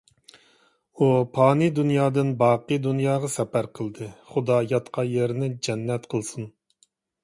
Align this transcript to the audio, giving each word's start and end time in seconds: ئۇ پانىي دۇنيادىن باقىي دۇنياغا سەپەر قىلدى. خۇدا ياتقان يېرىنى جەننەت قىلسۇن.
ئۇ 1.01 1.09
پانىي 1.35 1.69
دۇنيادىن 1.81 2.33
باقىي 2.41 2.81
دۇنياغا 2.87 3.31
سەپەر 3.37 3.71
قىلدى. 3.79 4.11
خۇدا 4.33 4.61
ياتقان 4.75 5.15
يېرىنى 5.17 5.55
جەننەت 5.69 6.15
قىلسۇن. 6.15 6.55